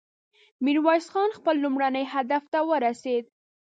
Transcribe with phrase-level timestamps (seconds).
[0.63, 3.23] ميرويس خان خپل لومړني هدف ته ورسېد.